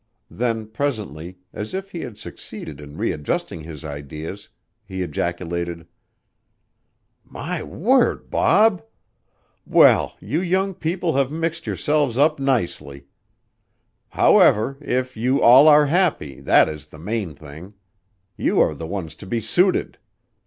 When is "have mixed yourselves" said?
11.17-12.17